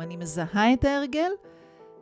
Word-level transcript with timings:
אני 0.00 0.16
מזהה 0.16 0.72
את 0.72 0.84
ההרגל, 0.84 1.30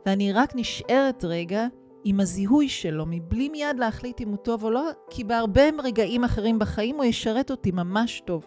ואני 0.05 0.33
רק 0.33 0.55
נשארת 0.55 1.25
רגע 1.25 1.67
עם 2.03 2.19
הזיהוי 2.19 2.69
שלו, 2.69 3.05
מבלי 3.07 3.49
מיד 3.49 3.79
להחליט 3.79 4.21
אם 4.21 4.29
הוא 4.29 4.37
טוב 4.37 4.63
או 4.63 4.71
לא, 4.71 4.89
כי 5.09 5.23
בהרבה 5.23 5.61
רגעים 5.83 6.23
אחרים 6.23 6.59
בחיים 6.59 6.95
הוא 6.95 7.05
ישרת 7.05 7.51
אותי 7.51 7.71
ממש 7.71 8.21
טוב. 8.25 8.45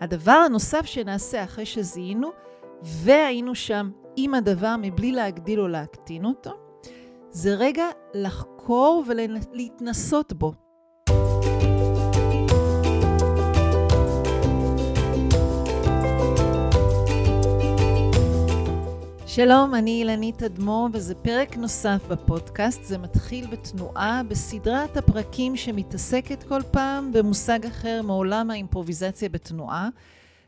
הדבר 0.00 0.32
הנוסף 0.32 0.86
שנעשה 0.86 1.44
אחרי 1.44 1.66
שזיהינו, 1.66 2.30
והיינו 2.82 3.54
שם 3.54 3.90
עם 4.16 4.34
הדבר 4.34 4.74
מבלי 4.78 5.12
להגדיל 5.12 5.60
או 5.60 5.68
להקטין 5.68 6.24
אותו, 6.24 6.52
זה 7.30 7.54
רגע 7.54 7.86
לחקור 8.14 9.04
ולהתנסות 9.06 10.32
בו. 10.32 10.61
שלום, 19.34 19.74
אני 19.74 19.90
אילנית 19.90 20.42
אדמו, 20.42 20.88
וזה 20.92 21.14
פרק 21.14 21.56
נוסף 21.56 22.02
בפודקאסט. 22.08 22.84
זה 22.84 22.98
מתחיל 22.98 23.46
בתנועה 23.46 24.22
בסדרת 24.28 24.96
הפרקים 24.96 25.56
שמתעסקת 25.56 26.42
כל 26.42 26.60
פעם 26.70 27.12
במושג 27.12 27.66
אחר 27.66 28.02
מעולם 28.02 28.50
האימפרוביזציה 28.50 29.28
בתנועה, 29.28 29.88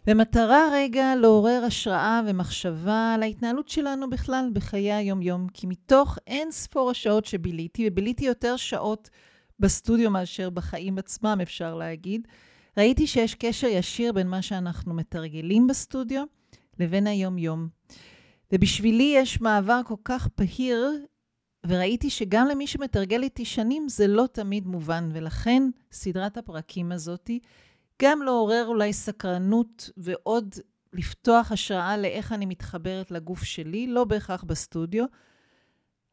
במטרה 0.07 0.69
רגע 0.73 1.15
לעורר 1.17 1.65
השראה 1.67 2.21
ומחשבה 2.27 3.13
על 3.15 3.23
ההתנהלות 3.23 3.69
שלנו 3.69 4.11
בכלל 4.11 4.51
בחיי 4.53 4.93
היום-יום, 4.93 5.47
כי 5.55 5.67
מתוך 5.67 6.19
אין 6.27 6.51
ספור 6.51 6.91
השעות 6.91 7.25
שביליתי, 7.25 7.89
וביליתי 7.89 8.25
יותר 8.25 8.57
שעות 8.57 9.11
בסטודיו 9.61 10.11
מאשר 10.11 10.51
בחיים 10.51 10.99
עצמם, 10.99 11.39
אפשר 11.43 11.75
להגיד, 11.75 12.29
ראיתי 12.77 13.07
שיש 13.07 13.35
קשר 13.35 13.67
ישיר 13.67 14.13
בין 14.13 14.29
מה 14.29 14.43
שאנחנו 14.43 14.95
מתרגלים 14.95 15.67
בסטודיו 15.67 16.25
לבין 16.79 17.07
היום-יום. 17.07 17.69
ובשבילי 18.53 19.13
יש 19.17 19.41
מעבר 19.41 19.81
כל 19.87 19.95
כך 20.05 20.29
בהיר, 20.39 21.07
וראיתי 21.67 22.11
שגם 22.11 22.47
למי 22.47 22.67
שמתרגל 22.67 23.23
איתי 23.23 23.45
שנים 23.45 23.89
זה 23.89 24.07
לא 24.07 24.25
תמיד 24.33 24.67
מובן, 24.67 25.09
ולכן 25.13 25.63
סדרת 25.93 26.37
הפרקים 26.37 26.93
הזאתי 26.93 27.41
גם 28.03 28.23
לעורר 28.23 28.65
אולי 28.67 28.93
סקרנות 28.93 29.91
ועוד 29.97 30.55
לפתוח 30.93 31.53
השראה 31.53 31.97
לאיך 31.97 32.33
אני 32.33 32.47
מתחברת 32.47 33.11
לגוף 33.11 33.43
שלי, 33.43 33.87
לא 33.87 34.05
בהכרח 34.05 34.45
בסטודיו, 34.45 35.05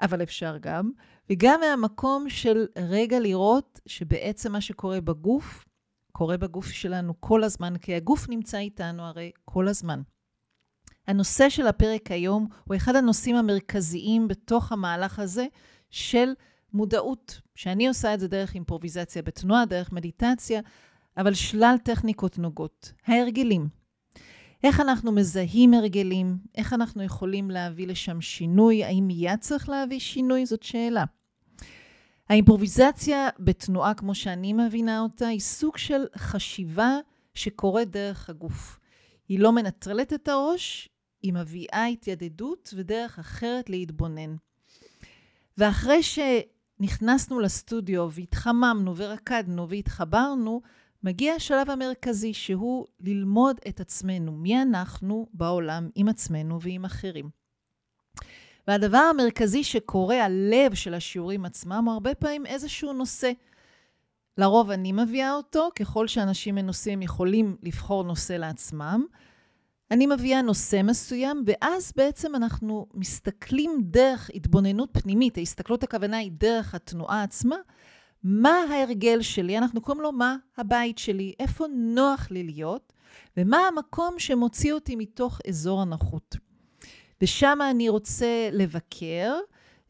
אבל 0.02 0.24
אפשר 0.24 0.58
גם, 0.62 0.92
וגם 1.30 1.60
מהמקום 1.60 2.30
של 2.30 2.66
רגע 2.78 3.20
לראות 3.20 3.80
שבעצם 3.86 4.52
מה 4.52 4.62
שקורה 4.62 5.02
בגוף, 5.02 5.66
קורה 6.12 6.38
בגוף 6.38 6.68
שלנו 6.68 7.14
כל 7.20 7.44
הזמן, 7.44 7.78
כי 7.78 7.96
הגוף 7.96 8.30
נמצא 8.30 8.58
איתנו 8.58 9.04
הרי 9.04 9.32
כל 9.46 9.68
הזמן. 9.68 10.02
הנושא 11.08 11.50
של 11.50 11.68
הפרק 11.68 12.12
היום 12.12 12.48
הוא 12.64 12.76
אחד 12.76 12.96
הנושאים 12.96 13.36
המרכזיים 13.36 14.28
בתוך 14.28 14.72
המהלך 14.72 15.20
הזה 15.20 15.46
של 15.90 16.34
מודעות, 16.74 17.42
שאני 17.56 17.88
עושה 17.88 18.14
את 18.14 18.20
זה 18.20 18.28
דרך 18.28 18.56
אימפרוביזציה 18.56 19.22
בתנועה, 19.22 19.66
דרך 19.66 19.92
מדיטציה, 19.92 20.62
אבל 21.18 21.34
שלל 21.34 21.76
טכניקות 21.84 22.38
נוגות. 22.38 22.94
ההרגלים. 23.08 23.70
איך 24.64 24.80
אנחנו 24.80 25.12
מזהים 25.12 25.74
הרגלים? 25.74 26.38
איך 26.56 26.74
אנחנו 26.74 27.04
יכולים 27.04 27.52
להביא 27.52 27.88
לשם 27.88 28.22
שינוי? 28.22 28.84
האם 28.84 29.04
מיד 29.08 29.40
צריך 29.40 29.70
להביא 29.70 30.00
שינוי? 30.00 30.46
זאת 30.46 30.64
שאלה. 30.64 31.04
האימפרוביזציה 32.30 33.30
בתנועה, 33.40 33.94
כמו 33.94 34.16
שאני 34.16 34.54
מבינה 34.54 35.00
אותה, 35.00 35.28
היא 35.28 35.40
סוג 35.40 35.78
של 35.78 36.02
חשיבה 36.18 36.98
שקורית 37.34 37.90
דרך 37.92 38.30
הגוף. 38.30 38.80
היא 39.30 39.40
לא 39.40 39.52
מנטרלת 39.52 40.14
את 40.14 40.28
הראש, 40.28 40.90
היא 41.22 41.34
מביאה 41.34 41.86
התיידדות 41.86 42.74
ודרך 42.78 43.20
אחרת 43.20 43.70
להתבונן. 43.70 44.36
ואחרי 45.58 46.00
שנכנסנו 46.04 47.40
לסטודיו 47.40 48.12
והתחממנו 48.12 48.98
ורקדנו 48.98 49.70
והתחברנו, 49.70 50.62
מגיע 51.04 51.34
השלב 51.34 51.70
המרכזי 51.70 52.34
שהוא 52.34 52.88
ללמוד 53.00 53.60
את 53.68 53.80
עצמנו, 53.80 54.32
מי 54.32 54.62
אנחנו 54.62 55.28
בעולם 55.34 55.90
עם 55.96 56.10
עצמנו 56.10 56.62
ועם 56.62 56.86
אחרים. 56.86 57.30
והדבר 58.68 58.98
המרכזי 58.98 59.64
שקורה, 59.64 60.26
הלב 60.26 60.74
של 60.74 60.94
השיעורים 60.94 61.46
עצמם, 61.46 61.84
הוא 61.86 61.94
הרבה 61.94 62.16
פעמים 62.16 62.46
איזשהו 62.46 62.94
נושא. 62.94 63.32
לרוב 64.38 64.72
אני 64.72 64.92
מביאה 64.92 65.34
אותו, 65.34 65.70
ככל 65.76 66.08
שאנשים 66.08 66.56
מנוסים 66.56 67.02
יכולים 67.02 67.58
לבחור 67.64 68.04
נושא 68.04 68.34
לעצמם. 68.34 69.06
אני 69.92 70.08
מביאה 70.08 70.42
נושא 70.42 70.82
מסוים, 70.84 71.44
ואז 71.46 71.94
בעצם 71.96 72.36
אנחנו 72.36 72.88
מסתכלים 72.94 73.72
דרך 73.84 74.30
התבוננות 74.34 74.90
פנימית, 74.92 75.38
ההסתכלות 75.38 75.84
הכוונה 75.84 76.18
היא 76.18 76.32
דרך 76.32 76.76
התנועה 76.76 77.24
עצמה, 77.24 77.56
מה 78.24 78.64
ההרגל 78.70 79.22
שלי, 79.22 79.58
אנחנו 79.58 79.82
קוראים 79.82 80.02
לו 80.02 80.12
מה 80.12 80.36
הבית 80.58 80.98
שלי, 80.98 81.34
איפה 81.40 81.66
נוח 81.68 82.32
לי 82.32 82.44
להיות, 82.44 82.94
ומה 83.38 83.58
המקום 83.58 84.20
שמוציא 84.20 84.74
אותי 84.74 84.96
מתוך 84.96 85.40
אזור 85.48 85.82
הנוחות. 85.82 86.36
ושם 87.22 87.60
אני 87.70 87.90
רוצה 87.90 88.50
לבקר, 88.52 89.34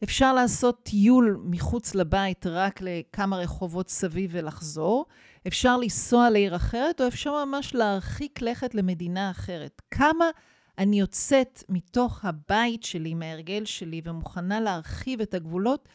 אפשר 0.04 0.34
לעשות 0.34 0.82
טיול 0.82 1.40
מחוץ 1.44 1.94
לבית 1.94 2.46
רק 2.46 2.80
לכמה 2.82 3.36
רחובות 3.36 3.88
סביב 3.88 4.30
ולחזור. 4.34 5.06
אפשר 5.46 5.76
לנסוע 5.76 6.30
לעיר 6.30 6.56
אחרת, 6.56 7.00
או 7.00 7.08
אפשר 7.08 7.44
ממש 7.44 7.74
להרחיק 7.74 8.42
לכת 8.42 8.74
למדינה 8.74 9.30
אחרת. 9.30 9.82
כמה 9.90 10.30
אני 10.78 11.00
יוצאת 11.00 11.64
מתוך 11.68 12.24
הבית 12.24 12.82
שלי, 12.82 13.14
מההרגל 13.14 13.64
שלי, 13.64 14.00
ומוכנה 14.04 14.60
להרחיב 14.60 15.20
את 15.20 15.34
הגבולות, 15.34 15.88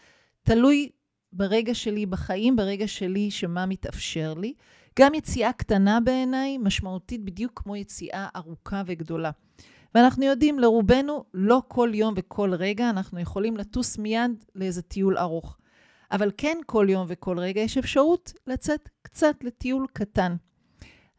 תלוי 0.44 0.90
ברגע 1.34 1.74
שלי 1.74 2.06
בחיים, 2.06 2.56
ברגע 2.56 2.88
שלי 2.88 3.32
שמה 3.32 3.66
מתאפשר 3.66 4.34
לי. 4.34 4.54
גם 5.00 5.14
יציאה 5.14 5.54
קטנה 5.54 6.00
בעיניי 6.00 6.58
משמעותית 6.58 7.24
בדיוק 7.24 7.52
כמו 7.56 7.76
יציאה 7.76 8.28
ארוכה 8.36 8.82
וגדולה. 8.86 9.32
ואנחנו 9.96 10.26
יודעים, 10.26 10.60
לרובנו, 10.60 11.24
לא 11.34 11.62
כל 11.68 11.92
יום 11.94 12.14
וכל 12.18 12.54
רגע 12.54 12.90
אנחנו 12.90 13.20
יכולים 13.20 13.58
לטוס 13.58 13.98
מיד 13.98 14.46
לאיזה 14.56 14.82
טיול 14.82 15.18
ארוך. 15.18 15.58
אבל 16.12 16.32
כן 16.38 16.58
כל 16.66 16.88
יום 16.90 17.06
וכל 17.10 17.40
רגע 17.40 17.62
יש 17.62 17.78
אפשרות 17.78 18.34
לצאת 18.48 18.90
קצת 19.02 19.36
לטיול 19.44 19.88
קטן. 19.94 20.36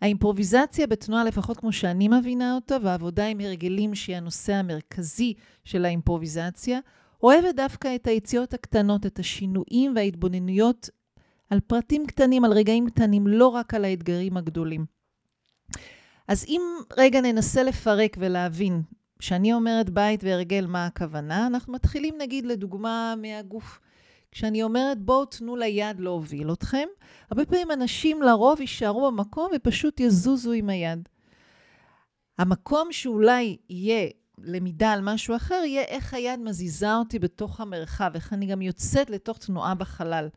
האימפרוביזציה 0.01 0.87
בתנועה, 0.87 1.25
לפחות 1.25 1.57
כמו 1.57 1.73
שאני 1.73 2.09
מבינה 2.09 2.55
אותה, 2.55 2.77
והעבודה 2.83 3.27
עם 3.27 3.41
הרגלים 3.41 3.95
שהיא 3.95 4.17
הנושא 4.17 4.55
המרכזי 4.55 5.35
של 5.65 5.85
האימפרוביזציה, 5.85 6.79
אוהבת 7.23 7.55
דווקא 7.55 7.95
את 7.95 8.07
היציאות 8.07 8.55
הקטנות, 8.55 9.07
את 9.07 9.19
השינויים 9.19 9.93
וההתבוננויות 9.97 10.91
על 11.51 11.61
פרטים 11.61 12.07
קטנים, 12.07 12.45
על 12.45 12.53
רגעים 12.53 12.87
קטנים, 12.91 13.27
לא 13.27 13.47
רק 13.47 13.75
על 13.75 13.85
האתגרים 13.85 14.37
הגדולים. 14.37 14.87
אז 16.29 16.45
אם 16.49 16.61
רגע 16.97 17.21
ננסה 17.21 17.63
לפרק 17.63 18.17
ולהבין, 18.21 18.83
כשאני 19.19 19.53
אומרת 19.53 19.91
בית 19.91 20.25
והרגל, 20.25 20.67
מה 20.67 20.87
הכוונה, 20.87 21.47
אנחנו 21.47 21.73
מתחילים 21.73 22.15
נגיד 22.19 22.47
לדוגמה 22.47 23.15
מהגוף. 23.23 23.81
כשאני 24.33 24.63
אומרת 24.63 24.99
בואו 24.99 25.25
תנו 25.25 25.57
ליד 25.57 26.01
להוביל 26.01 26.53
אתכם, 26.53 26.87
הרבה 27.31 27.47
פעמים 27.47 27.71
אנשים 27.71 28.23
לרוב 28.23 28.61
יישארו 28.61 29.11
במקום 29.11 29.51
ופשוט 29.55 30.01
יזוזו 30.01 30.53
עם 30.53 30.69
היד. 30.69 31.09
המקום 32.39 32.93
שאולי 32.93 33.57
יהיה 33.71 34.09
למידה 34.39 34.93
על 34.93 35.01
משהו 35.03 35.37
אחר, 35.37 35.63
יהיה 35.65 35.83
איך 35.83 36.15
היד 36.15 36.41
מזיזה 36.41 36.95
אותי 36.95 37.19
בתוך 37.19 37.61
המרחב, 37.61 38.11
איך 38.15 38.33
אני 38.33 38.47
גם 38.47 38.63
יוצאת 38.63 39.11
לתוך 39.11 39.39
תנועה 39.39 39.75
בחלל. 39.75 40.29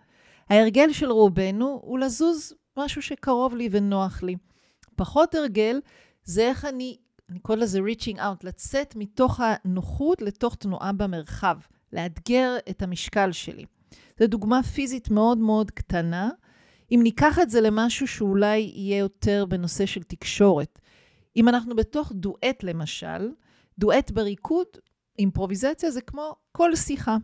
ההרגל 0.50 0.94
של 0.94 1.12
רובנו 1.12 1.80
הוא 1.84 2.00
לזוז 2.00 2.54
משהו 2.78 3.02
שקרוב 3.02 3.56
לי 3.56 3.70
ונוח 3.72 4.24
לי. 4.24 4.36
פחות 4.96 5.36
הרגל 5.36 5.80
זה 6.24 6.42
איך 6.42 6.66
אני, 6.66 6.98
אני 7.30 7.40
קורא 7.40 7.58
לזה 7.58 7.80
reaching 7.80 8.18
out, 8.18 8.44
לצאת 8.44 8.96
מתוך 8.96 9.40
הנוחות 9.44 10.22
לתוך 10.22 10.56
תנועה 10.56 10.92
במרחב, 10.92 11.58
לאתגר 11.94 12.58
את 12.70 12.82
המשקל 12.82 13.32
שלי. 13.32 13.66
זו 14.20 14.28
דוגמה 14.28 14.64
פיזית 14.64 15.10
מאוד 15.10 15.38
מאוד 15.38 15.72
קטנה. 15.72 16.30
אם 16.92 17.00
ניקח 17.04 17.40
את 17.40 17.50
זה 17.50 17.62
למשהו 17.62 18.08
שאולי 18.08 18.72
יהיה 18.76 18.98
יותר 18.98 19.46
בנושא 19.50 19.86
של 19.86 20.04
תקשורת. 20.04 20.80
אם 21.36 21.50
אנחנו 21.50 21.76
בתוך 21.76 22.12
דואט 22.16 22.64
למשל, 22.64 23.30
דואט 23.80 24.12
בריקוד, 24.12 24.68
אימפרוביזציה 25.20 25.92
זה 25.92 26.02
כמו 26.02 26.36
כל 26.52 26.76
שיחה. 26.76 27.18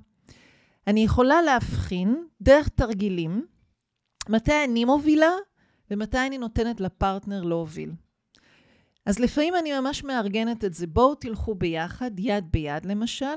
אני 0.87 1.03
יכולה 1.03 1.41
להבחין 1.41 2.23
דרך 2.41 2.67
תרגילים 2.67 3.45
מתי 4.29 4.63
אני 4.63 4.85
מובילה 4.85 5.31
ומתי 5.91 6.27
אני 6.27 6.37
נותנת 6.37 6.81
לפרטנר 6.81 7.43
להוביל. 7.43 7.91
אז 9.05 9.19
לפעמים 9.19 9.55
אני 9.55 9.79
ממש 9.79 10.03
מארגנת 10.03 10.65
את 10.65 10.73
זה, 10.73 10.87
בואו 10.87 11.15
תלכו 11.15 11.55
ביחד, 11.55 12.11
יד 12.19 12.45
ביד 12.51 12.85
למשל, 12.85 13.35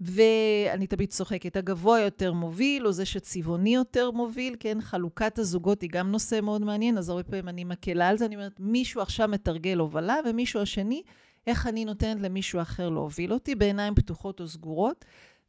ואני 0.00 0.86
תמיד 0.86 1.08
צוחקת, 1.08 1.56
הגבוה 1.56 2.00
יותר 2.00 2.32
מוביל, 2.32 2.86
או 2.86 2.92
זה 2.92 3.04
שצבעוני 3.04 3.74
יותר 3.74 4.10
מוביל, 4.10 4.56
כן? 4.60 4.80
חלוקת 4.80 5.38
הזוגות 5.38 5.82
היא 5.82 5.90
גם 5.90 6.10
נושא 6.10 6.40
מאוד 6.42 6.64
מעניין, 6.64 6.98
אז 6.98 7.08
הרבה 7.08 7.22
פעמים 7.22 7.48
אני 7.48 7.64
מקלה 7.64 8.08
על 8.08 8.18
זה, 8.18 8.26
אני 8.26 8.36
אומרת, 8.36 8.60
מישהו 8.60 9.00
עכשיו 9.00 9.28
מתרגל 9.28 9.78
הובלה, 9.78 10.16
ומישהו 10.26 10.60
השני 10.60 11.02
איך 11.46 11.66
אני 11.66 11.84
נותנת 11.84 12.20
למישהו 12.20 12.60
אחר 12.60 12.88
להוביל 12.88 13.32
אותי 13.32 13.54
בעיניים 13.54 13.94
פתוחות 13.94 14.40
או 14.40 14.48
סגורות, 14.48 15.04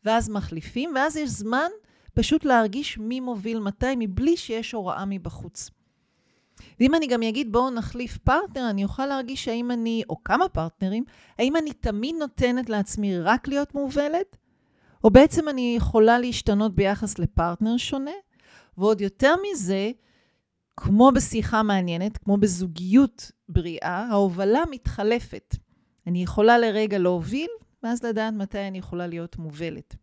ואז 0.06 0.30
מחליפים, 0.30 0.92
ואז 0.96 1.18
יש 1.18 1.30
זמן 1.30 1.70
פשוט 2.14 2.46
להרגיש 2.46 2.98
מי 2.98 3.20
מוביל 3.20 3.60
מתי, 3.60 3.94
מבלי 3.98 4.38
שיש 4.38 4.72
הוראה 4.72 5.06
מבחוץ. 5.06 5.70
ואם 6.80 6.96
אני 6.96 7.08
גם 7.08 7.24
אגיד 7.24 7.52
בואו 7.52 7.70
נחליף 7.70 8.18
פרטנר, 8.18 8.70
אני 8.70 8.84
אוכל 8.84 9.06
להרגיש 9.06 9.48
האם 9.48 9.72
אני, 9.72 10.04
או 10.10 10.24
כמה 10.24 10.50
פרטנרים, 10.50 11.04
האם 11.40 11.56
אני 11.56 11.74
תמיד 11.74 12.16
נותנת 12.20 12.70
לעצמי 12.70 13.20
רק 13.20 13.48
להיות 13.48 13.76
מובלת, 13.76 14.38
או 15.04 15.10
בעצם 15.10 15.50
אני 15.50 15.74
יכולה 15.78 16.20
להשתנות 16.20 16.76
ביחס 16.76 17.20
לפרטנר 17.20 17.78
שונה, 17.78 18.12
ועוד 18.78 19.02
יותר 19.02 19.36
מזה, 19.52 19.92
כמו 20.78 21.12
בשיחה 21.12 21.64
מעניינת, 21.64 22.18
כמו 22.18 22.38
בזוגיות 22.38 23.32
בריאה, 23.50 24.08
ההובלה 24.10 24.64
מתחלפת. 24.72 25.56
אני 26.08 26.24
יכולה 26.24 26.58
לרגע 26.58 26.98
להוביל, 26.98 27.50
ואז 27.84 28.04
לדעת 28.04 28.34
מתי 28.34 28.68
אני 28.68 28.78
יכולה 28.78 29.08
להיות 29.08 29.38
מובלת. 29.38 29.96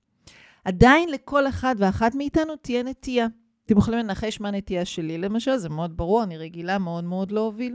עדיין 0.64 1.08
לכל 1.08 1.48
אחד 1.48 1.74
ואחת 1.78 2.14
מאיתנו 2.14 2.56
תהיה 2.56 2.82
נטייה. 2.82 3.26
אתם 3.66 3.78
יכולים 3.78 4.00
לנחש 4.00 4.40
מה 4.40 4.48
הנטייה 4.48 4.84
שלי, 4.84 5.18
למשל, 5.18 5.56
זה 5.56 5.68
מאוד 5.68 5.96
ברור, 5.96 6.22
אני 6.22 6.38
רגילה 6.38 6.78
מאוד 6.78 7.04
מאוד 7.04 7.32
להוביל. 7.32 7.74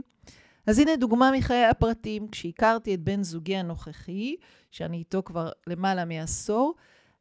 אז 0.66 0.78
הנה 0.78 0.96
דוגמה 0.96 1.30
מחיי 1.38 1.64
הפרטים. 1.64 2.28
כשהכרתי 2.28 2.94
את 2.94 3.00
בן 3.00 3.22
זוגי 3.22 3.56
הנוכחי, 3.56 4.36
שאני 4.70 4.96
איתו 4.96 5.22
כבר 5.24 5.50
למעלה 5.66 6.04
מעשור, 6.04 6.74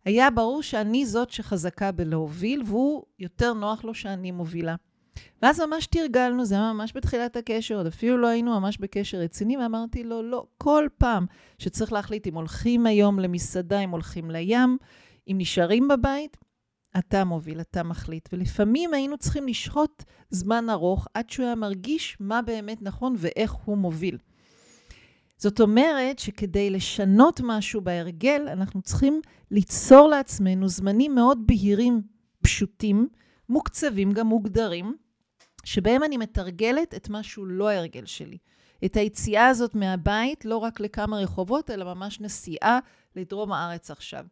היה 0.06 0.32
ברור 0.32 0.64
שאני 0.64 1.06
זאת 1.06 1.30
שחזקה 1.30 1.92
בלהוביל, 1.92 2.64
והוא 2.66 3.04
יותר 3.20 3.54
נוח 3.54 3.84
לו 3.84 3.94
שאני 3.94 4.32
מובילה. 4.32 4.76
ואז 5.42 5.60
ממש 5.60 5.88
תרגלנו, 5.88 6.46
זה 6.46 6.56
היה 6.56 6.74
ממש 6.74 6.92
בתחילת 6.96 7.36
הקשר, 7.36 7.78
עוד 7.78 7.88
אפילו 7.88 8.18
לא 8.18 8.28
היינו 8.28 8.60
ממש 8.60 8.78
בקשר 8.78 9.18
רציני, 9.18 9.58
ואמרתי 9.58 10.04
לו, 10.04 10.24
לא, 10.24 10.46
כל 10.58 10.88
פעם 10.98 11.26
שצריך 11.58 11.94
להחליט 11.94 12.28
אם 12.28 12.36
הולכים 12.36 12.86
היום 12.86 13.20
למסעדה, 13.20 13.80
אם 13.80 13.90
הולכים 13.90 14.32
לים, 14.32 14.78
אם 15.28 15.36
נשארים 15.38 15.88
בבית, 15.88 16.38
אתה 16.98 17.24
מוביל, 17.24 17.62
אתה 17.62 17.84
מחליט. 17.84 18.30
ולפעמים 18.34 18.94
היינו 18.94 19.18
צריכים 19.18 19.48
לשהות 19.48 20.04
זמן 20.30 20.70
ארוך 20.70 21.08
עד 21.14 21.30
שהוא 21.30 21.46
היה 21.46 21.56
מרגיש 21.56 22.18
מה 22.20 22.42
באמת 22.42 22.82
נכון 22.82 23.16
ואיך 23.18 23.52
הוא 23.52 23.78
מוביל. 23.78 24.18
זאת 25.38 25.62
אומרת 25.62 26.20
שכדי 26.20 26.70
לשנות 26.70 27.42
משהו 27.44 27.82
בהרגל, 27.82 28.48
אנחנו 28.52 28.82
צריכים 28.82 29.22
ליצור 29.52 30.08
לעצמנו 30.08 30.68
זמנים 30.68 31.16
מאוד 31.16 31.48
בהירים, 31.48 32.02
פשוטים, 32.44 33.08
מוקצבים, 33.50 34.12
גם 34.12 34.28
מוגדרים, 34.28 34.96
שבהם 35.64 36.04
אני 36.04 36.18
מתרגלת 36.18 36.96
את 36.96 37.10
מה 37.10 37.24
שהוא 37.24 37.48
לא 37.48 37.70
ההרגל 37.70 38.06
שלי. 38.06 38.38
את 38.86 38.98
היציאה 38.98 39.48
הזאת 39.48 39.76
מהבית, 39.76 40.46
לא 40.46 40.58
רק 40.58 40.80
לכמה 40.80 41.18
רחובות, 41.18 41.70
אלא 41.70 41.94
ממש 41.94 42.22
נסיעה 42.22 42.80
לדרום 43.16 43.52
הארץ 43.52 43.92
עכשיו. 43.92 44.26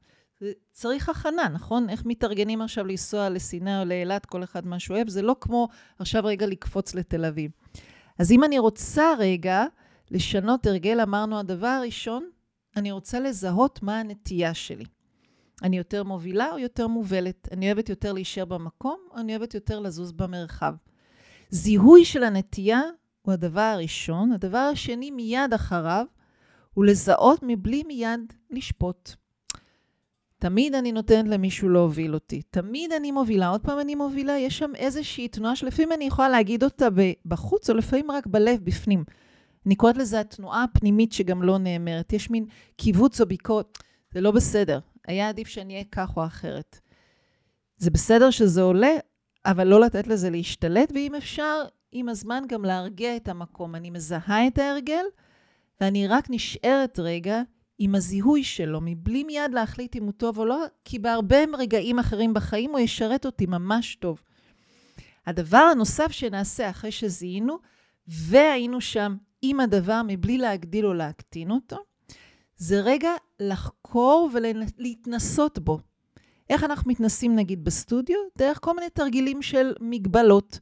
צריך 0.71 1.09
הכנה, 1.09 1.49
נכון? 1.53 1.89
איך 1.89 2.05
מתארגנים 2.05 2.61
עכשיו 2.61 2.85
לנסוע 2.85 3.29
לסיני 3.29 3.79
או 3.79 3.85
לאילת, 3.85 4.25
כל 4.25 4.43
אחד 4.43 4.67
מה 4.67 4.79
שהוא 4.79 4.95
אוהב, 4.95 5.09
זה 5.09 5.21
לא 5.21 5.35
כמו 5.41 5.67
עכשיו 5.99 6.25
רגע 6.25 6.47
לקפוץ 6.47 6.95
לתל 6.95 7.25
אביב. 7.25 7.51
אז 8.19 8.31
אם 8.31 8.43
אני 8.43 8.59
רוצה 8.59 9.13
רגע 9.19 9.65
לשנות 10.11 10.65
הרגל, 10.65 11.01
אמרנו, 11.01 11.39
הדבר 11.39 11.67
הראשון, 11.67 12.29
אני 12.75 12.91
רוצה 12.91 13.19
לזהות 13.19 13.83
מה 13.83 13.99
הנטייה 13.99 14.53
שלי. 14.53 14.85
אני 15.63 15.77
יותר 15.77 16.03
מובילה 16.03 16.51
או 16.51 16.59
יותר 16.59 16.87
מובלת? 16.87 17.47
אני 17.51 17.67
אוהבת 17.67 17.89
יותר 17.89 18.13
להישאר 18.13 18.45
במקום 18.45 18.99
או 19.11 19.17
אני 19.17 19.35
אוהבת 19.35 19.53
יותר 19.53 19.79
לזוז 19.79 20.11
במרחב? 20.11 20.73
זיהוי 21.49 22.05
של 22.05 22.23
הנטייה 22.23 22.81
הוא 23.21 23.33
הדבר 23.33 23.61
הראשון. 23.61 24.31
הדבר 24.31 24.69
השני, 24.73 25.11
מיד 25.11 25.53
אחריו, 25.55 26.05
הוא 26.73 26.85
לזהות 26.85 27.39
מבלי 27.43 27.83
מיד 27.83 28.33
לשפוט. 28.49 29.11
תמיד 30.39 30.75
אני 30.75 30.91
נותנת 30.91 31.27
למישהו 31.27 31.69
להוביל 31.69 32.13
אותי. 32.13 32.41
תמיד 32.41 32.91
אני 32.91 33.11
מובילה, 33.11 33.47
עוד 33.47 33.61
פעם 33.61 33.79
אני 33.79 33.95
מובילה, 33.95 34.37
יש 34.37 34.57
שם 34.57 34.71
איזושהי 34.75 35.27
תנועה 35.27 35.55
שלפעמים 35.55 35.91
אני 35.91 36.05
יכולה 36.05 36.29
להגיד 36.29 36.63
אותה 36.63 36.87
בחוץ, 37.25 37.69
או 37.69 37.75
לפעמים 37.75 38.11
רק 38.11 38.27
בלב, 38.27 38.59
בפנים. 38.63 39.03
אני 39.65 39.75
קוראת 39.75 39.97
לזה 39.97 40.19
התנועה 40.19 40.63
הפנימית 40.63 41.13
שגם 41.13 41.43
לא 41.43 41.57
נאמרת. 41.57 42.13
יש 42.13 42.29
מין 42.29 42.45
קיבוץ 42.75 43.21
או 43.21 43.25
ביקורת. 43.25 43.77
זה 44.13 44.21
לא 44.21 44.31
בסדר. 44.31 44.79
היה 45.07 45.29
עדיף 45.29 45.47
שאני 45.47 45.73
אהיה 45.73 45.85
כך 45.91 46.17
או 46.17 46.25
אחרת. 46.25 46.79
זה 47.77 47.91
בסדר 47.91 48.29
שזה 48.29 48.61
עולה, 48.61 48.95
אבל 49.45 49.67
לא 49.67 49.81
לתת 49.81 50.07
לזה 50.07 50.29
להשתלט, 50.29 50.91
ואם 50.95 51.15
אפשר, 51.15 51.63
עם 51.91 52.09
הזמן 52.09 52.43
גם 52.47 52.65
להרגיע 52.65 53.15
את 53.15 53.27
המקום. 53.27 53.75
אני 53.75 53.89
מזהה 53.89 54.47
את 54.47 54.57
ההרגל, 54.57 55.03
ואני 55.81 56.07
רק 56.07 56.27
נשארת 56.29 56.99
רגע 56.99 57.41
עם 57.79 57.95
הזיהוי 57.95 58.44
שלו, 58.44 58.79
מבלי 58.81 59.24
מיד 59.24 59.53
להחליט 59.53 59.95
אם 59.95 60.03
הוא 60.03 60.12
טוב 60.12 60.39
או 60.39 60.45
לא, 60.45 60.65
כי 60.85 61.00
בהרבה 61.00 61.38
רגעים 61.57 62.00
אחרים 62.00 62.33
בחיים 62.33 62.71
הוא 62.71 62.79
ישרת 62.79 63.25
אותי 63.25 63.45
ממש 63.45 63.95
טוב. 63.95 64.21
הדבר 65.25 65.57
הנוסף 65.71 66.12
שנעשה 66.12 66.69
אחרי 66.69 66.91
שזיהינו, 66.91 67.57
והיינו 68.07 68.81
שם 68.81 69.15
עם 69.41 69.59
הדבר 69.59 70.01
מבלי 70.07 70.38
להגדיל 70.38 70.85
או 70.85 70.94
להקטין 70.94 71.51
אותו, 71.51 71.77
זה 72.57 72.81
רגע 72.81 73.12
לחקור 73.39 74.30
ולהתנסות 74.33 75.59
בו. 75.59 75.80
איך 76.50 76.63
אנחנו 76.63 76.91
מתנסים 76.91 77.35
נגיד 77.35 77.63
בסטודיו? 77.63 78.18
דרך 78.38 78.59
כל 78.62 78.73
מיני 78.75 78.89
תרגילים 78.89 79.41
של 79.41 79.73
מגבלות. 79.81 80.59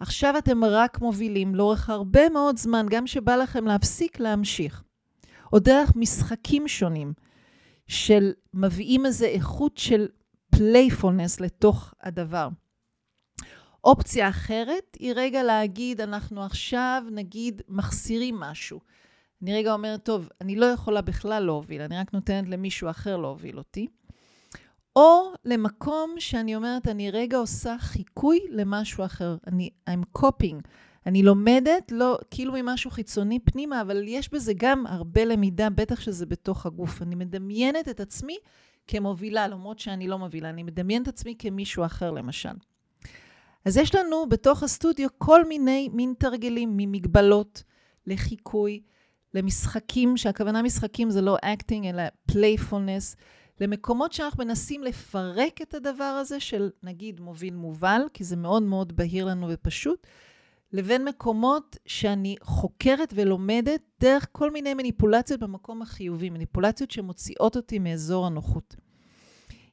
עכשיו 0.00 0.38
אתם 0.38 0.64
רק 0.64 1.00
מובילים 1.00 1.54
לאורך 1.54 1.90
הרבה 1.90 2.28
מאוד 2.28 2.56
זמן, 2.56 2.86
גם 2.90 3.06
שבא 3.06 3.36
לכם 3.36 3.66
להפסיק, 3.66 4.20
להמשיך. 4.20 4.82
או 5.52 5.58
דרך 5.58 5.92
משחקים 5.96 6.68
שונים, 6.68 7.12
של 7.88 8.32
מביאים 8.54 9.06
איזה 9.06 9.26
איכות 9.26 9.78
של 9.78 10.08
playfulness 10.50 11.40
לתוך 11.40 11.94
הדבר. 12.02 12.48
אופציה 13.84 14.28
אחרת 14.28 14.96
היא 14.98 15.12
רגע 15.16 15.42
להגיד, 15.42 16.00
אנחנו 16.00 16.44
עכשיו 16.44 17.02
נגיד 17.10 17.62
מחסירים 17.68 18.40
משהו. 18.40 18.80
אני 19.42 19.54
רגע 19.54 19.72
אומרת, 19.72 20.04
טוב, 20.04 20.28
אני 20.40 20.56
לא 20.56 20.66
יכולה 20.66 21.00
בכלל 21.00 21.44
להוביל, 21.44 21.82
אני 21.82 21.98
רק 21.98 22.14
נותנת 22.14 22.48
למישהו 22.48 22.90
אחר 22.90 23.16
להוביל 23.16 23.58
אותי. 23.58 23.86
או 24.96 25.32
למקום 25.44 26.14
שאני 26.18 26.56
אומרת, 26.56 26.88
אני 26.88 27.10
רגע 27.10 27.36
עושה 27.36 27.76
חיקוי 27.78 28.38
למשהו 28.50 29.04
אחר. 29.04 29.36
אני, 29.46 29.70
I'm 29.90 30.18
copying. 30.18 30.68
אני 31.06 31.22
לומדת, 31.22 31.92
לא 31.92 32.18
כאילו 32.30 32.52
ממשהו 32.52 32.90
חיצוני 32.90 33.38
פנימה, 33.38 33.80
אבל 33.80 34.04
יש 34.06 34.32
בזה 34.32 34.52
גם 34.56 34.86
הרבה 34.86 35.24
למידה, 35.24 35.70
בטח 35.70 36.00
שזה 36.00 36.26
בתוך 36.26 36.66
הגוף. 36.66 37.02
אני 37.02 37.14
מדמיינת 37.14 37.88
את 37.88 38.00
עצמי 38.00 38.36
כמובילה, 38.86 39.48
למרות 39.48 39.78
שאני 39.78 40.08
לא 40.08 40.18
מובילה, 40.18 40.50
אני 40.50 40.62
מדמיינת 40.62 41.08
את 41.08 41.14
עצמי 41.14 41.34
כמישהו 41.38 41.84
אחר, 41.84 42.10
למשל. 42.10 42.52
אז 43.64 43.76
יש 43.76 43.94
לנו 43.94 44.28
בתוך 44.28 44.62
הסטודיו 44.62 45.08
כל 45.18 45.44
מיני 45.44 45.88
מין 45.92 46.14
תרגלים, 46.18 46.72
ממגבלות 46.76 47.62
לחיקוי, 48.06 48.80
למשחקים, 49.34 50.16
שהכוונה 50.16 50.62
משחקים 50.62 51.10
זה 51.10 51.20
לא 51.20 51.36
acting, 51.36 51.84
אלא 51.84 52.02
playfulness, 52.30 53.16
למקומות 53.60 54.12
שאנחנו 54.12 54.44
מנסים 54.44 54.82
לפרק 54.82 55.62
את 55.62 55.74
הדבר 55.74 56.04
הזה 56.04 56.40
של 56.40 56.70
נגיד 56.82 57.20
מוביל 57.20 57.54
מובל, 57.54 58.02
כי 58.14 58.24
זה 58.24 58.36
מאוד 58.36 58.62
מאוד 58.62 58.96
בהיר 58.96 59.24
לנו 59.24 59.46
ופשוט, 59.50 60.06
לבין 60.72 61.04
מקומות 61.04 61.76
שאני 61.86 62.36
חוקרת 62.42 63.12
ולומדת 63.16 63.80
דרך 64.00 64.26
כל 64.32 64.50
מיני 64.50 64.74
מניפולציות 64.74 65.40
במקום 65.40 65.82
החיובי, 65.82 66.30
מניפולציות 66.30 66.90
שמוציאות 66.90 67.56
אותי 67.56 67.78
מאזור 67.78 68.26
הנוחות. 68.26 68.76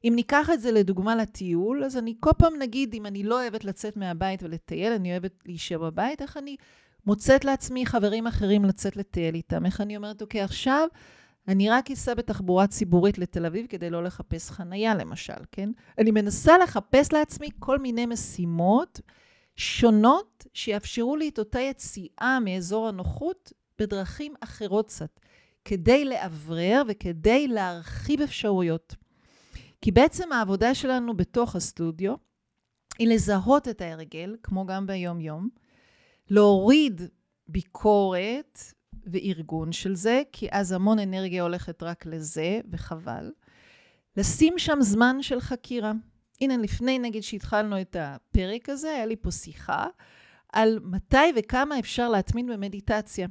אם 0.03 0.13
ניקח 0.15 0.49
את 0.53 0.61
זה 0.61 0.71
לדוגמה 0.71 1.15
לטיול, 1.15 1.83
אז 1.83 1.97
אני 1.97 2.15
כל 2.19 2.31
פעם 2.37 2.53
נגיד, 2.59 2.93
אם 2.93 3.05
אני 3.05 3.23
לא 3.23 3.41
אוהבת 3.41 3.63
לצאת 3.63 3.97
מהבית 3.97 4.43
ולטייל, 4.43 4.93
אני 4.93 5.11
אוהבת 5.11 5.33
להישאר 5.45 5.77
בבית, 5.77 6.21
איך 6.21 6.37
אני 6.37 6.55
מוצאת 7.05 7.45
לעצמי 7.45 7.85
חברים 7.85 8.27
אחרים 8.27 8.65
לצאת 8.65 8.97
לטייל 8.97 9.35
איתם? 9.35 9.65
איך 9.65 9.81
אני 9.81 9.97
אומרת, 9.97 10.21
אוקיי, 10.21 10.41
עכשיו 10.41 10.87
אני 11.47 11.69
רק 11.69 11.91
אסע 11.91 12.13
בתחבורה 12.13 12.67
ציבורית 12.67 13.17
לתל 13.17 13.45
אביב 13.45 13.65
כדי 13.69 13.89
לא 13.89 14.03
לחפש 14.03 14.51
חנייה, 14.51 14.95
למשל, 14.95 15.33
כן? 15.51 15.69
אני 15.97 16.11
מנסה 16.11 16.57
לחפש 16.57 17.13
לעצמי 17.13 17.49
כל 17.59 17.79
מיני 17.79 18.05
משימות 18.05 19.01
שונות 19.57 20.45
שיאפשרו 20.53 21.15
לי 21.15 21.29
את 21.29 21.39
אותה 21.39 21.59
יציאה 21.59 22.39
מאזור 22.41 22.87
הנוחות 22.87 23.53
בדרכים 23.79 24.33
אחרות 24.39 24.87
קצת, 24.87 25.19
כדי 25.65 26.05
לאוורר 26.05 26.81
וכדי 26.87 27.47
להרחיב 27.47 28.21
אפשרויות. 28.21 28.95
כי 29.81 29.91
בעצם 29.91 30.31
העבודה 30.31 30.75
שלנו 30.75 31.17
בתוך 31.17 31.55
הסטודיו 31.55 32.15
היא 32.99 33.07
לזהות 33.07 33.67
את 33.67 33.81
ההרגל, 33.81 34.35
כמו 34.43 34.65
גם 34.65 34.87
ביום-יום, 34.87 35.49
להוריד 36.29 37.01
ביקורת 37.47 38.59
וארגון 39.03 39.71
של 39.71 39.95
זה, 39.95 40.21
כי 40.31 40.47
אז 40.51 40.71
המון 40.71 40.99
אנרגיה 40.99 41.43
הולכת 41.43 41.83
רק 41.83 42.05
לזה, 42.05 42.59
וחבל. 42.71 43.31
לשים 44.17 44.53
שם 44.57 44.77
זמן 44.81 45.17
של 45.21 45.39
חקירה. 45.39 45.91
הנה, 46.41 46.57
לפני 46.57 46.99
נגיד 46.99 47.23
שהתחלנו 47.23 47.81
את 47.81 47.95
הפרק 47.99 48.69
הזה, 48.69 48.89
היה 48.89 49.05
לי 49.05 49.15
פה 49.15 49.31
שיחה 49.31 49.87
על 50.53 50.79
מתי 50.83 51.33
וכמה 51.35 51.79
אפשר 51.79 52.09
להתמיד 52.09 52.47
במדיטציה. 52.47 53.27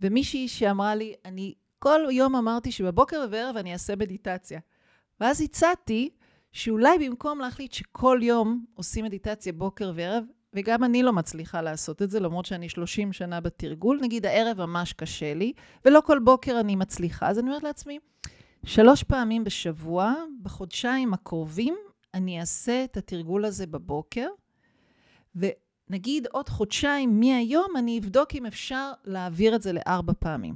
ומישהי 0.00 0.48
שאמרה 0.48 0.94
לי, 0.94 1.14
אני 1.24 1.54
כל 1.78 2.00
יום 2.10 2.36
אמרתי 2.36 2.72
שבבוקר 2.72 3.24
ובערב 3.26 3.56
אני 3.56 3.72
אעשה 3.72 3.96
מדיטציה. 3.96 4.60
ואז 5.20 5.40
הצעתי 5.40 6.10
שאולי 6.52 6.98
במקום 6.98 7.38
להחליט 7.38 7.72
שכל 7.72 8.18
יום 8.22 8.64
עושים 8.74 9.04
מדיטציה 9.04 9.52
בוקר 9.52 9.92
וערב, 9.94 10.24
וגם 10.54 10.84
אני 10.84 11.02
לא 11.02 11.12
מצליחה 11.12 11.62
לעשות 11.62 12.02
את 12.02 12.10
זה, 12.10 12.20
למרות 12.20 12.46
שאני 12.46 12.68
30 12.68 13.12
שנה 13.12 13.40
בתרגול, 13.40 13.98
נגיד 14.02 14.26
הערב 14.26 14.58
ממש 14.60 14.92
קשה 14.92 15.34
לי, 15.34 15.52
ולא 15.84 16.00
כל 16.06 16.18
בוקר 16.18 16.60
אני 16.60 16.76
מצליחה, 16.76 17.28
אז 17.28 17.38
אני 17.38 17.48
אומרת 17.48 17.62
לעצמי, 17.62 17.98
שלוש 18.66 19.02
פעמים 19.02 19.44
בשבוע, 19.44 20.14
בחודשיים 20.42 21.14
הקרובים, 21.14 21.76
אני 22.16 22.40
אעשה 22.40 22.84
את 22.84 22.96
התרגול 22.96 23.44
הזה 23.44 23.66
בבוקר, 23.66 24.28
ונגיד 25.34 26.26
עוד 26.32 26.48
חודשיים 26.48 27.20
מהיום, 27.20 27.76
אני 27.78 27.98
אבדוק 27.98 28.34
אם 28.34 28.46
אפשר 28.46 28.92
להעביר 29.04 29.56
את 29.56 29.62
זה 29.62 29.72
לארבע 29.72 30.12
פעמים. 30.18 30.54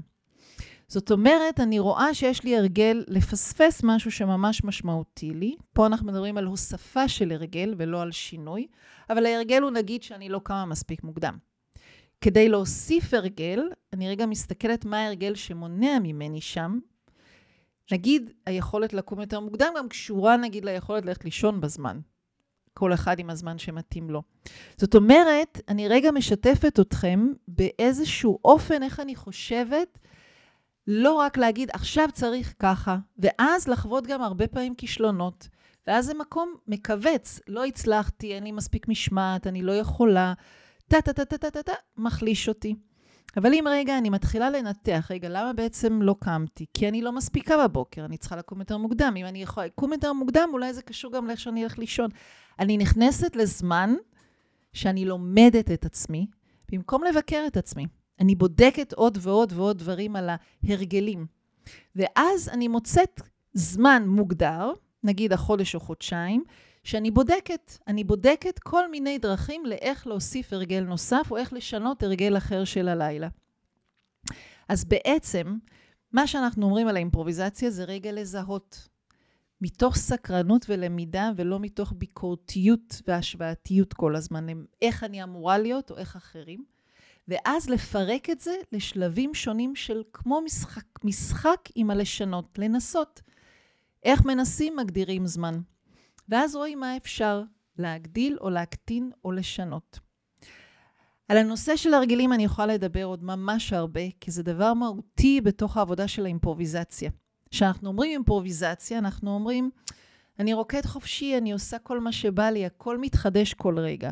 זאת 0.88 1.10
אומרת, 1.10 1.60
אני 1.60 1.78
רואה 1.78 2.14
שיש 2.14 2.44
לי 2.44 2.56
הרגל 2.56 3.04
לפספס 3.08 3.80
משהו 3.84 4.10
שממש 4.10 4.64
משמעותי 4.64 5.30
לי. 5.30 5.56
פה 5.72 5.86
אנחנו 5.86 6.06
מדברים 6.06 6.38
על 6.38 6.44
הוספה 6.44 7.08
של 7.08 7.32
הרגל 7.32 7.74
ולא 7.78 8.02
על 8.02 8.12
שינוי, 8.12 8.66
אבל 9.10 9.26
ההרגל 9.26 9.62
הוא 9.62 9.70
נגיד 9.70 10.02
שאני 10.02 10.28
לא 10.28 10.40
קמה 10.44 10.66
מספיק 10.66 11.04
מוקדם. 11.04 11.38
כדי 12.20 12.48
להוסיף 12.48 13.14
הרגל, 13.14 13.60
אני 13.92 14.08
רגע 14.08 14.26
מסתכלת 14.26 14.84
מה 14.84 14.98
ההרגל 14.98 15.34
שמונע 15.34 15.98
ממני 16.02 16.40
שם. 16.40 16.78
נגיד, 17.92 18.30
היכולת 18.46 18.92
לקום 18.92 19.20
יותר 19.20 19.40
מוקדם 19.40 19.72
גם 19.78 19.88
קשורה 19.88 20.36
נגיד 20.36 20.64
ליכולת 20.64 21.06
ללכת 21.06 21.24
לישון 21.24 21.60
בזמן. 21.60 22.00
כל 22.74 22.94
אחד 22.94 23.18
עם 23.18 23.30
הזמן 23.30 23.58
שמתאים 23.58 24.10
לו. 24.10 24.22
זאת 24.76 24.94
אומרת, 24.94 25.60
אני 25.68 25.88
רגע 25.88 26.10
משתפת 26.10 26.80
אתכם 26.80 27.32
באיזשהו 27.48 28.38
אופן 28.44 28.82
איך 28.82 29.00
אני 29.00 29.16
חושבת 29.16 29.98
לא 30.86 31.12
רק 31.12 31.38
להגיד, 31.38 31.70
עכשיו 31.72 32.08
צריך 32.12 32.54
ככה, 32.58 32.96
ואז 33.18 33.68
לחוות 33.68 34.06
גם 34.06 34.22
הרבה 34.22 34.46
פעמים 34.46 34.74
כישלונות. 34.74 35.48
ואז 35.86 36.06
זה 36.06 36.14
מקום 36.14 36.54
מכווץ, 36.68 37.40
לא 37.48 37.64
הצלחתי, 37.64 38.34
אין 38.34 38.44
לי 38.44 38.52
מספיק 38.52 38.88
משמעת, 38.88 39.46
אני 39.46 39.62
לא 39.62 39.72
יכולה, 39.72 40.34
טה-טה-טה-טה-טה, 40.88 41.72
מחליש 41.96 42.48
אותי. 42.48 42.74
אבל 43.36 43.54
אם 43.54 43.64
רגע 43.70 43.98
אני 43.98 44.10
מתחילה 44.10 44.50
לנתח, 44.50 45.06
רגע, 45.10 45.28
למה 45.28 45.52
בעצם 45.52 46.02
לא 46.02 46.14
קמתי? 46.20 46.66
כי 46.74 46.88
אני 46.88 47.02
לא 47.02 47.12
מספיקה 47.12 47.64
בבוקר, 47.64 48.04
אני 48.04 48.16
צריכה 48.16 48.36
לקום 48.36 48.60
יותר 48.60 48.76
מוקדם. 48.76 49.14
אם 49.16 49.26
אני 49.26 49.42
יכולה 49.42 49.66
לקום 49.66 49.92
יותר 49.92 50.12
מוקדם, 50.12 50.48
אולי 50.52 50.74
זה 50.74 50.82
קשור 50.82 51.12
גם 51.12 51.26
לאיך 51.26 51.40
שאני 51.40 51.64
אלך 51.64 51.78
לישון. 51.78 52.10
אני 52.58 52.76
נכנסת 52.76 53.36
לזמן 53.36 53.94
שאני 54.72 55.04
לומדת 55.04 55.70
את 55.70 55.84
עצמי, 55.84 56.26
במקום 56.72 57.04
לבקר 57.04 57.44
את 57.46 57.56
עצמי. 57.56 57.86
אני 58.20 58.34
בודקת 58.34 58.92
עוד 58.92 59.18
ועוד 59.20 59.52
ועוד 59.52 59.78
דברים 59.78 60.16
על 60.16 60.30
ההרגלים. 60.64 61.26
ואז 61.96 62.48
אני 62.48 62.68
מוצאת 62.68 63.20
זמן 63.54 64.02
מוגדר, 64.06 64.72
נגיד 65.04 65.32
החודש 65.32 65.74
או 65.74 65.80
חודשיים, 65.80 66.44
שאני 66.84 67.10
בודקת. 67.10 67.72
אני 67.86 68.04
בודקת 68.04 68.58
כל 68.58 68.90
מיני 68.90 69.18
דרכים 69.18 69.66
לאיך 69.66 70.06
להוסיף 70.06 70.52
הרגל 70.52 70.80
נוסף 70.80 71.26
או 71.30 71.36
איך 71.36 71.52
לשנות 71.52 72.02
הרגל 72.02 72.36
אחר 72.36 72.64
של 72.64 72.88
הלילה. 72.88 73.28
אז 74.68 74.84
בעצם, 74.84 75.56
מה 76.12 76.26
שאנחנו 76.26 76.66
אומרים 76.66 76.88
על 76.88 76.96
האימפרוביזציה 76.96 77.70
זה 77.70 77.84
רגע 77.84 78.12
לזהות. 78.12 78.88
מתוך 79.60 79.96
סקרנות 79.96 80.66
ולמידה 80.68 81.30
ולא 81.36 81.60
מתוך 81.60 81.92
ביקורתיות 81.96 83.02
והשוואתיות 83.06 83.92
כל 83.92 84.16
הזמן, 84.16 84.46
איך 84.82 85.04
אני 85.04 85.22
אמורה 85.22 85.58
להיות 85.58 85.90
או 85.90 85.98
איך 85.98 86.16
אחרים. 86.16 86.64
ואז 87.28 87.70
לפרק 87.70 88.30
את 88.30 88.40
זה 88.40 88.54
לשלבים 88.72 89.34
שונים 89.34 89.76
של 89.76 90.02
כמו 90.12 90.40
משחק, 90.40 91.04
משחק 91.04 91.60
עם 91.74 91.90
הלשנות, 91.90 92.58
לנסות. 92.58 93.20
איך 94.02 94.24
מנסים, 94.24 94.76
מגדירים 94.76 95.26
זמן. 95.26 95.60
ואז 96.30 96.56
רואים 96.56 96.80
מה 96.80 96.96
אפשר 96.96 97.42
להגדיל 97.78 98.38
או 98.40 98.50
להקטין 98.50 99.10
או 99.24 99.32
לשנות. 99.32 99.98
על 101.28 101.36
הנושא 101.36 101.76
של 101.76 101.94
הרגלים 101.94 102.32
אני 102.32 102.44
יכולה 102.44 102.74
לדבר 102.74 103.04
עוד 103.04 103.24
ממש 103.24 103.72
הרבה, 103.72 104.00
כי 104.20 104.30
זה 104.30 104.42
דבר 104.42 104.74
מהותי 104.74 105.40
בתוך 105.40 105.76
העבודה 105.76 106.08
של 106.08 106.24
האימפרוביזציה. 106.24 107.10
כשאנחנו 107.50 107.88
אומרים 107.88 108.10
אימפרוביזציה, 108.10 108.98
אנחנו 108.98 109.34
אומרים, 109.34 109.70
אני 110.38 110.52
רוקד 110.52 110.86
חופשי, 110.86 111.38
אני 111.38 111.52
עושה 111.52 111.78
כל 111.78 112.00
מה 112.00 112.12
שבא 112.12 112.50
לי, 112.50 112.66
הכל 112.66 112.98
מתחדש 112.98 113.54
כל 113.54 113.78
רגע. 113.78 114.10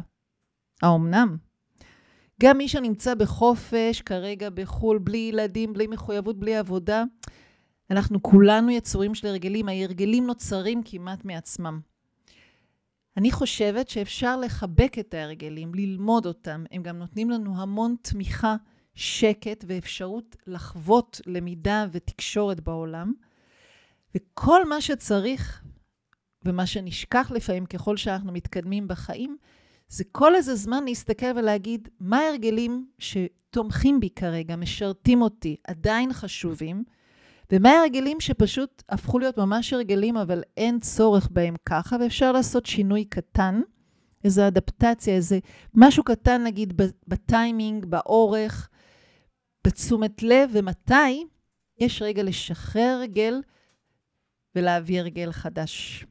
האומנם? 0.83 1.37
גם 2.43 2.59
מי 2.59 2.69
שנמצא 2.69 3.15
בחופש, 3.15 4.03
כרגע 4.03 4.51
בחו"ל, 4.51 4.99
בלי 4.99 5.19
ילדים, 5.19 5.73
בלי 5.73 5.87
מחויבות, 5.87 6.39
בלי 6.39 6.57
עבודה, 6.57 7.05
אנחנו 7.91 8.23
כולנו 8.23 8.71
יצורים 8.71 9.15
של 9.15 9.27
הרגלים. 9.27 9.69
ההרגלים 9.69 10.27
נוצרים 10.27 10.83
כמעט 10.85 11.25
מעצמם. 11.25 11.81
אני 13.19 13.33
חושבת 13.33 13.89
שאפשר 13.89 14.37
לחבק 14.37 14.99
את 14.99 15.15
ההרגלים, 15.15 15.75
ללמוד 15.75 16.27
אותם. 16.27 16.65
הם 16.71 16.83
גם 16.83 16.99
נותנים 16.99 17.31
לנו 17.31 17.63
המון 17.63 17.95
תמיכה, 18.03 18.57
שקט 18.95 19.65
ואפשרות 19.69 20.37
לחוות 20.47 21.21
למידה 21.27 21.87
ותקשורת 21.93 22.61
בעולם. 22.61 23.13
וכל 24.15 24.69
מה 24.69 24.81
שצריך, 24.81 25.63
ומה 26.45 26.67
שנשכח 26.67 27.31
לפעמים 27.35 27.67
ככל 27.67 27.97
שאנחנו 27.97 28.33
מתקדמים 28.33 28.89
בחיים, 28.89 29.37
זה 29.89 30.05
כל 30.13 30.35
איזה 30.35 30.55
זמן 30.55 30.85
להסתכל 30.85 31.33
ולהגיד, 31.37 31.89
מה 32.01 32.19
ההרגלים 32.19 32.87
שתומכים 32.99 34.01
בי 34.01 34.11
כרגע, 34.11 34.57
משרתים 34.57 35.23
אותי, 35.23 35.57
עדיין 35.67 36.13
חשובים, 36.13 36.85
ומה 37.53 37.71
ההרגלים 37.71 38.21
שפשוט 38.21 38.83
הפכו 38.89 39.19
להיות 39.19 39.39
ממש 39.39 39.73
הרגלים, 39.73 40.17
אבל 40.17 40.43
אין 40.57 40.81
צורך 40.81 41.29
בהם 41.33 41.55
ככה, 41.67 41.97
ואפשר 42.01 42.33
לעשות 42.33 42.67
שינוי 42.67 43.05
קטן, 43.05 43.61
איזו 44.25 44.47
אדפטציה, 44.49 45.15
איזה 45.15 45.39
משהו 45.75 46.05
קטן, 46.05 46.45
נגיד, 46.45 46.83
בטיימינג, 47.09 47.85
באורך, 47.85 48.69
בתשומת 49.67 50.23
לב, 50.23 50.51
ומתי 50.53 51.27
יש 51.79 52.03
רגע 52.03 52.23
לשחרר 52.23 52.97
הרגל 52.99 53.41
ולהביא 54.55 55.01
הרגל 55.01 55.33
חדש. 55.33 56.07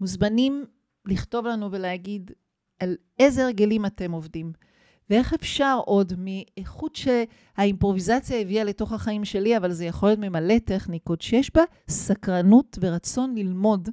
מוזמנים 0.00 0.64
לכתוב 1.06 1.46
לנו 1.46 1.72
ולהגיד 1.72 2.30
על 2.78 2.96
איזה 3.18 3.44
הרגלים 3.44 3.86
אתם 3.86 4.12
עובדים. 4.12 4.52
ואיך 5.10 5.34
אפשר 5.34 5.80
עוד 5.84 6.12
מאיכות 6.18 6.96
שהאימפרוביזציה 6.96 8.40
הביאה 8.40 8.64
לתוך 8.64 8.92
החיים 8.92 9.24
שלי, 9.24 9.56
אבל 9.56 9.72
זה 9.72 9.84
יכול 9.84 10.08
להיות 10.08 10.18
ממלא 10.18 10.58
טכניקות 10.58 11.22
שיש 11.22 11.54
בה 11.54 11.62
סקרנות 11.88 12.78
ורצון 12.80 13.34
ללמוד, 13.34 13.88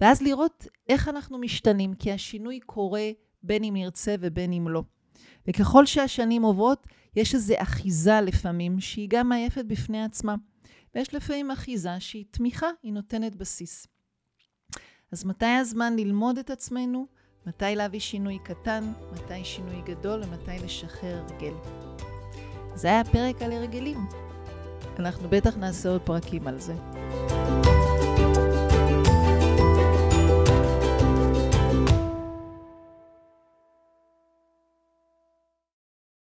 ואז 0.00 0.22
לראות 0.22 0.66
איך 0.88 1.08
אנחנו 1.08 1.38
משתנים, 1.38 1.94
כי 1.94 2.12
השינוי 2.12 2.60
קורה 2.60 3.10
בין 3.42 3.64
אם 3.64 3.74
נרצה 3.76 4.14
ובין 4.20 4.52
אם 4.52 4.68
לא. 4.68 4.82
וככל 5.48 5.86
שהשנים 5.86 6.42
עוברות, 6.42 6.86
יש 7.16 7.34
איזו 7.34 7.54
אחיזה 7.58 8.20
לפעמים, 8.20 8.80
שהיא 8.80 9.08
גם 9.10 9.28
מעייפת 9.28 9.64
בפני 9.64 10.04
עצמה. 10.04 10.34
ויש 10.94 11.14
לפעמים 11.14 11.50
אחיזה 11.50 12.00
שהיא 12.00 12.24
תמיכה, 12.30 12.66
היא 12.82 12.92
נותנת 12.92 13.36
בסיס. 13.36 13.86
אז 15.12 15.24
מתי 15.24 15.46
הזמן 15.46 15.96
ללמוד 15.96 16.38
את 16.38 16.50
עצמנו? 16.50 17.06
מתי 17.46 17.76
להביא 17.76 18.00
שינוי 18.00 18.38
קטן, 18.38 18.92
מתי 19.12 19.44
שינוי 19.44 19.82
גדול 19.84 20.22
ומתי 20.22 20.64
לשחרר 20.64 21.22
הרגל. 21.28 21.54
זה 22.74 22.88
היה 22.88 23.04
פרק 23.04 23.42
על 23.42 23.52
הרגלים. 23.52 24.06
אנחנו 24.98 25.28
בטח 25.28 25.56
נעשה 25.56 25.88
עוד 25.88 26.00
פרקים 26.00 26.46
על 26.46 26.60
זה. 26.60 26.74